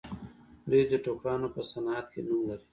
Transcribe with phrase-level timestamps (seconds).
[0.69, 2.65] دوی د ټوکرانو په صنعت کې نوم لري.